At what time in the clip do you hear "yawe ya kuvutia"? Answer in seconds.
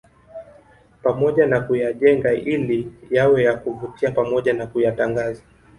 3.09-4.11